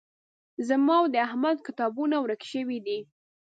زما 0.67 0.95
او 1.01 1.05
د 1.13 1.15
احمد 1.27 1.57
کتابونه 1.67 2.15
ورک 2.19 2.41
شوي 2.51 2.79
دي 2.85 2.99